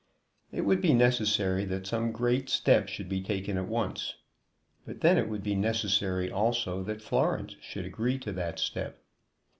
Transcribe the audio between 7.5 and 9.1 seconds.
should agree to that step.